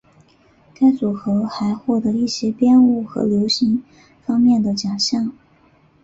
[0.73, 3.83] 该组合还获得一些编舞和流行
[4.25, 5.31] 方面的奖项。